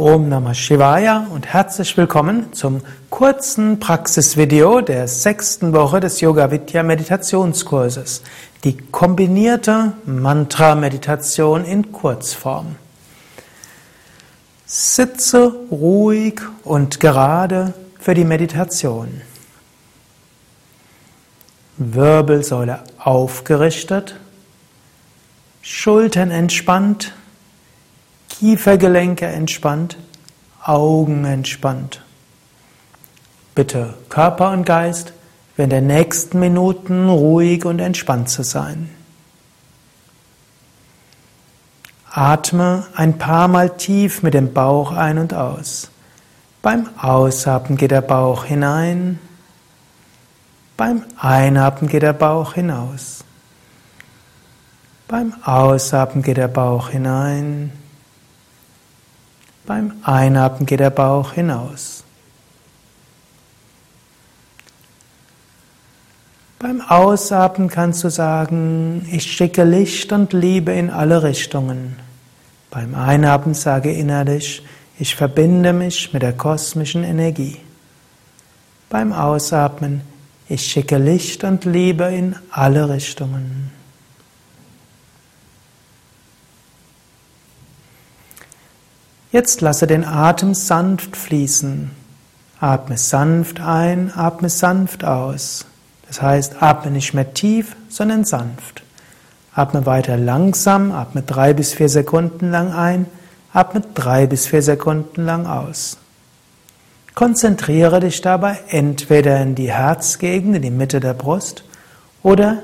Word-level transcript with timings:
Om 0.00 0.30
Namah 0.30 0.54
Shivaya 0.54 1.26
und 1.30 1.44
herzlich 1.46 1.94
willkommen 1.94 2.54
zum 2.54 2.80
kurzen 3.10 3.80
Praxisvideo 3.80 4.80
der 4.80 5.06
sechsten 5.06 5.74
Woche 5.74 6.00
des 6.00 6.22
Yoga 6.22 6.50
Vidya 6.50 6.82
Meditationskurses. 6.82 8.22
Die 8.64 8.78
kombinierte 8.78 9.92
Mantra-Meditation 10.06 11.66
in 11.66 11.92
Kurzform. 11.92 12.76
Sitze 14.64 15.54
ruhig 15.70 16.40
und 16.64 16.98
gerade 16.98 17.74
für 17.98 18.14
die 18.14 18.24
Meditation. 18.24 19.20
Wirbelsäule 21.76 22.84
aufgerichtet, 22.96 24.16
Schultern 25.60 26.30
entspannt, 26.30 27.12
Kiefergelenke 28.40 29.26
entspannt, 29.26 29.98
Augen 30.64 31.26
entspannt. 31.26 32.02
Bitte 33.54 33.92
Körper 34.08 34.52
und 34.52 34.64
Geist 34.64 35.12
während 35.56 35.74
der 35.74 35.82
nächsten 35.82 36.40
Minuten 36.40 37.10
ruhig 37.10 37.66
und 37.66 37.80
entspannt 37.80 38.30
zu 38.30 38.42
sein. 38.42 38.88
Atme 42.10 42.86
ein 42.94 43.18
paar 43.18 43.46
Mal 43.46 43.76
tief 43.76 44.22
mit 44.22 44.32
dem 44.32 44.54
Bauch 44.54 44.92
ein 44.92 45.18
und 45.18 45.34
aus. 45.34 45.90
Beim 46.62 46.88
Ausatmen 46.96 47.76
geht 47.76 47.90
der 47.90 48.00
Bauch 48.00 48.46
hinein. 48.46 49.18
Beim 50.78 51.04
Einatmen 51.18 51.90
geht 51.90 52.04
der 52.04 52.14
Bauch 52.14 52.54
hinaus. 52.54 53.22
Beim 55.08 55.34
Ausatmen 55.44 56.22
geht 56.22 56.38
der 56.38 56.48
Bauch 56.48 56.88
hinein. 56.88 57.72
Beim 59.66 59.92
Einatmen 60.02 60.66
geht 60.66 60.80
der 60.80 60.90
Bauch 60.90 61.32
hinaus. 61.32 62.04
Beim 66.58 66.82
Ausatmen 66.82 67.68
kannst 67.68 68.04
du 68.04 68.10
sagen, 68.10 69.08
ich 69.10 69.24
schicke 69.24 69.64
Licht 69.64 70.12
und 70.12 70.34
Liebe 70.34 70.72
in 70.72 70.90
alle 70.90 71.22
Richtungen. 71.22 71.96
Beim 72.70 72.94
Einatmen 72.94 73.54
sage 73.54 73.90
innerlich, 73.92 74.62
ich 74.98 75.16
verbinde 75.16 75.72
mich 75.72 76.12
mit 76.12 76.20
der 76.20 76.34
kosmischen 76.34 77.02
Energie. 77.02 77.56
Beim 78.90 79.14
Ausatmen, 79.14 80.02
ich 80.48 80.66
schicke 80.66 80.98
Licht 80.98 81.44
und 81.44 81.64
Liebe 81.64 82.04
in 82.04 82.36
alle 82.50 82.90
Richtungen. 82.90 83.70
Jetzt 89.32 89.60
lasse 89.60 89.86
den 89.86 90.04
Atem 90.04 90.54
sanft 90.54 91.16
fließen. 91.16 91.92
Atme 92.58 92.98
sanft 92.98 93.60
ein, 93.60 94.12
atme 94.14 94.48
sanft 94.48 95.04
aus. 95.04 95.66
Das 96.08 96.20
heißt, 96.20 96.60
atme 96.60 96.90
nicht 96.90 97.14
mehr 97.14 97.32
tief, 97.32 97.76
sondern 97.88 98.24
sanft. 98.24 98.82
Atme 99.54 99.86
weiter 99.86 100.16
langsam, 100.16 100.90
atme 100.90 101.22
drei 101.22 101.54
bis 101.54 101.72
vier 101.72 101.88
Sekunden 101.88 102.50
lang 102.50 102.72
ein, 102.72 103.06
atme 103.52 103.82
drei 103.94 104.26
bis 104.26 104.48
vier 104.48 104.62
Sekunden 104.62 105.24
lang 105.24 105.46
aus. 105.46 105.98
Konzentriere 107.14 108.00
dich 108.00 108.20
dabei 108.22 108.58
entweder 108.68 109.40
in 109.40 109.54
die 109.54 109.70
Herzgegend, 109.70 110.56
in 110.56 110.62
die 110.62 110.70
Mitte 110.70 110.98
der 110.98 111.14
Brust 111.14 111.64
oder 112.24 112.58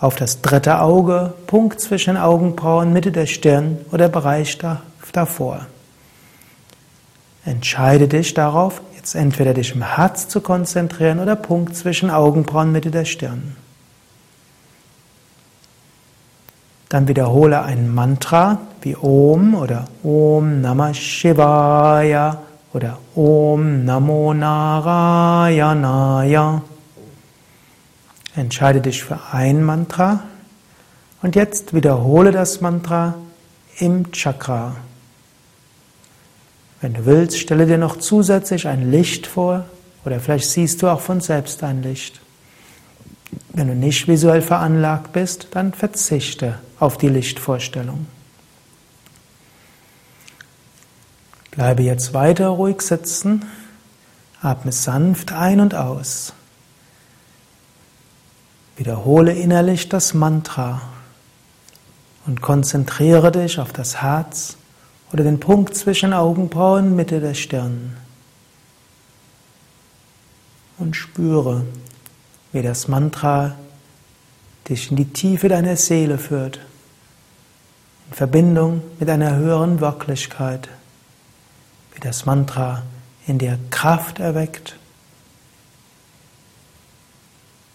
auf 0.00 0.16
das 0.16 0.40
dritte 0.40 0.80
Auge, 0.80 1.34
Punkt 1.46 1.80
zwischen 1.80 2.16
Augenbrauen, 2.16 2.92
Mitte 2.92 3.12
der 3.12 3.26
Stirn 3.26 3.78
oder 3.90 4.08
Bereich 4.08 4.56
da 4.58 4.80
davor. 5.12 5.66
Entscheide 7.44 8.08
dich 8.08 8.34
darauf, 8.34 8.82
jetzt 8.96 9.14
entweder 9.14 9.54
dich 9.54 9.74
im 9.74 9.82
Herz 9.82 10.28
zu 10.28 10.40
konzentrieren 10.40 11.18
oder 11.18 11.36
Punkt 11.36 11.76
zwischen 11.76 12.10
Augenbrauen, 12.10 12.72
Mitte 12.72 12.90
der 12.90 13.06
Stirn. 13.06 13.56
Dann 16.88 17.06
wiederhole 17.08 17.62
ein 17.62 17.94
Mantra 17.94 18.58
wie 18.80 18.96
Om 18.96 19.54
oder 19.54 19.86
Om 20.02 20.60
Namah 20.62 20.94
Shivaya 20.94 22.42
oder 22.72 22.98
Om 23.14 23.84
Namo 23.84 24.32
Narayanaya. 24.34 25.52
Entscheide 28.36 28.80
dich 28.80 29.02
für 29.04 29.18
ein 29.32 29.62
Mantra 29.64 30.20
und 31.22 31.34
jetzt 31.34 31.74
wiederhole 31.74 32.30
das 32.30 32.60
Mantra 32.60 33.14
im 33.78 34.12
Chakra. 34.12 34.76
Wenn 36.80 36.94
du 36.94 37.06
willst, 37.06 37.38
stelle 37.38 37.66
dir 37.66 37.78
noch 37.78 37.96
zusätzlich 37.96 38.68
ein 38.68 38.90
Licht 38.90 39.26
vor 39.26 39.64
oder 40.04 40.20
vielleicht 40.20 40.48
siehst 40.48 40.82
du 40.82 40.88
auch 40.88 41.00
von 41.00 41.20
selbst 41.20 41.62
ein 41.64 41.82
Licht. 41.82 42.20
Wenn 43.50 43.68
du 43.68 43.74
nicht 43.74 44.06
visuell 44.06 44.42
veranlagt 44.42 45.12
bist, 45.12 45.48
dann 45.50 45.72
verzichte 45.72 46.58
auf 46.78 46.96
die 46.96 47.08
Lichtvorstellung. 47.08 48.06
Bleibe 51.50 51.82
jetzt 51.82 52.14
weiter 52.14 52.48
ruhig 52.48 52.80
sitzen, 52.82 53.44
atme 54.40 54.70
sanft 54.70 55.32
ein 55.32 55.58
und 55.58 55.74
aus. 55.74 56.32
Wiederhole 58.76 59.32
innerlich 59.32 59.88
das 59.88 60.14
Mantra 60.14 60.80
und 62.26 62.40
konzentriere 62.40 63.32
dich 63.32 63.58
auf 63.58 63.72
das 63.72 64.00
Herz 64.02 64.56
oder 65.12 65.24
den 65.24 65.40
Punkt 65.40 65.74
zwischen 65.74 66.12
Augenbrauen, 66.12 66.94
Mitte 66.96 67.20
der 67.20 67.34
Stirn. 67.34 67.96
Und 70.78 70.94
spüre, 70.94 71.64
wie 72.52 72.62
das 72.62 72.88
Mantra 72.88 73.56
dich 74.68 74.90
in 74.90 74.96
die 74.96 75.12
Tiefe 75.12 75.48
deiner 75.48 75.76
Seele 75.76 76.18
führt, 76.18 76.60
in 78.08 78.14
Verbindung 78.14 78.82
mit 78.98 79.08
einer 79.08 79.36
höheren 79.36 79.80
Wirklichkeit, 79.80 80.68
wie 81.94 82.00
das 82.00 82.26
Mantra 82.26 82.82
in 83.26 83.38
dir 83.38 83.58
Kraft 83.70 84.20
erweckt, 84.20 84.76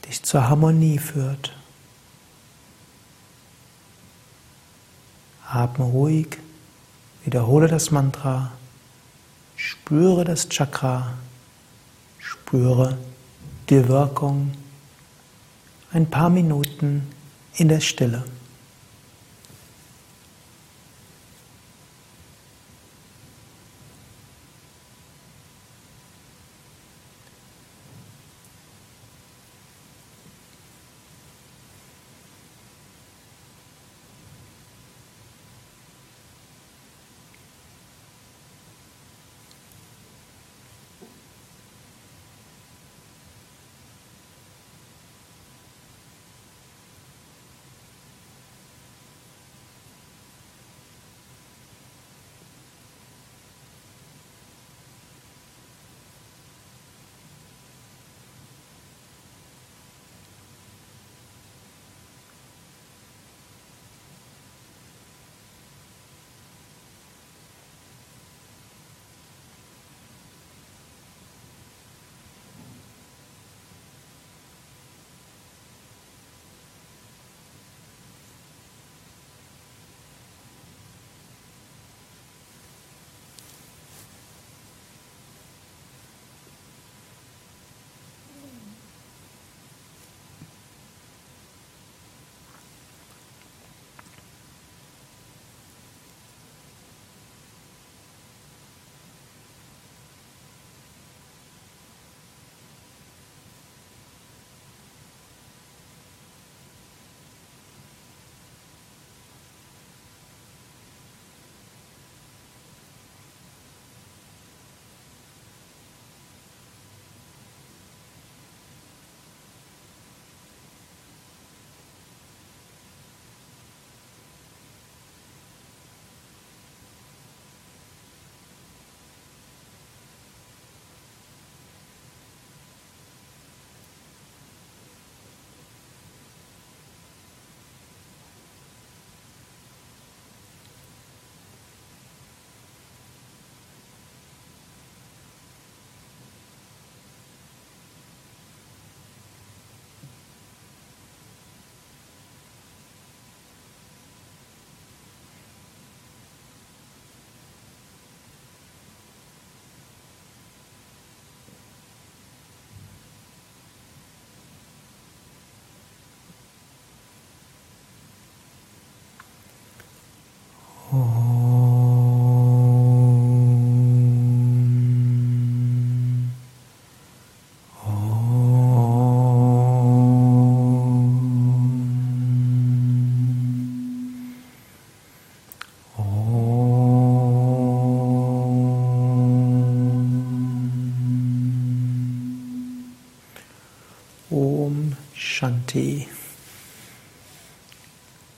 dich 0.08 0.24
zur 0.24 0.50
Harmonie 0.50 0.98
führt. 0.98 1.56
Atme 5.50 5.86
ruhig. 5.86 6.38
Wiederhole 7.26 7.68
das 7.68 7.90
Mantra, 7.92 8.52
spüre 9.56 10.26
das 10.26 10.50
Chakra, 10.50 11.14
spüre 12.20 12.98
die 13.70 13.88
Wirkung. 13.88 14.52
Ein 15.94 16.10
paar 16.10 16.30
Minuten 16.30 17.08
in 17.56 17.70
der 17.70 17.80
Stille. 17.80 18.24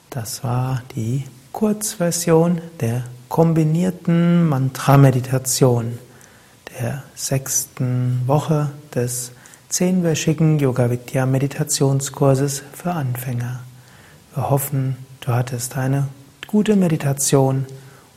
Das 0.09 0.43
war 0.43 0.81
die 0.95 1.23
Kurzversion 1.55 2.59
der 2.81 3.05
kombinierten 3.29 4.43
Mantra-Meditation 4.49 5.97
der 6.77 7.03
sechsten 7.15 8.23
Woche 8.25 8.71
des 8.93 9.31
zehnwöchigen 9.69 10.59
Yoga 10.59 10.91
Vidya 10.91 11.25
Meditationskurses 11.25 12.61
für 12.73 12.91
Anfänger. 12.91 13.61
Wir 14.33 14.49
hoffen, 14.49 14.97
du 15.21 15.29
hattest 15.29 15.77
eine 15.77 16.09
gute 16.45 16.75
Meditation 16.75 17.65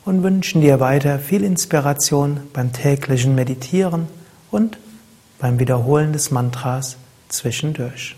und 0.04 0.24
wünschen 0.24 0.60
dir 0.60 0.80
weiter 0.80 1.20
viel 1.20 1.44
Inspiration 1.44 2.40
beim 2.52 2.72
täglichen 2.72 3.36
Meditieren 3.36 4.08
und 4.50 4.78
beim 5.38 5.60
Wiederholen 5.60 6.12
des 6.12 6.32
Mantras 6.32 6.96
zwischendurch. 7.28 8.17